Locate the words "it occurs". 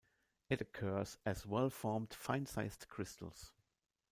0.49-1.19